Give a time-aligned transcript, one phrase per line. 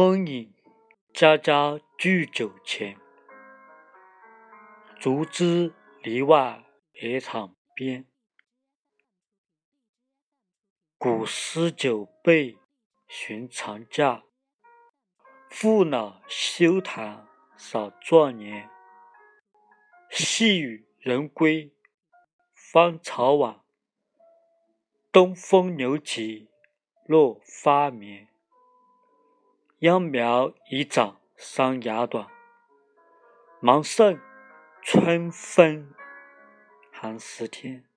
[0.00, 0.54] 春饮，
[1.12, 2.96] 家家聚酒前。
[4.96, 5.74] 竹枝
[6.04, 6.64] 篱外
[7.02, 8.06] 野场边，
[10.96, 12.56] 古诗酒被
[13.08, 14.22] 寻常价。
[15.50, 18.70] 父老休谈少壮年，
[20.10, 21.72] 细雨人归
[22.54, 23.64] 芳草晚。
[25.10, 26.48] 东风留骑
[27.04, 28.28] 落花眠，
[29.80, 32.26] 秧苗已长山芽短。
[33.60, 34.18] 芒盛
[34.82, 35.94] 春分
[36.90, 37.87] 寒食天。